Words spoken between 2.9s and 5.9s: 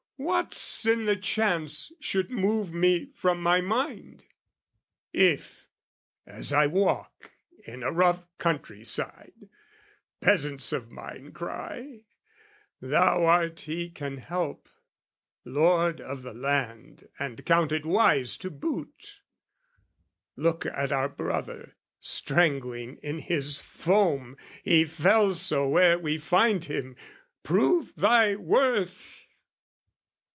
from my mind? If,